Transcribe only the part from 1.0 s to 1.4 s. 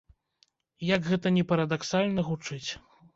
гэта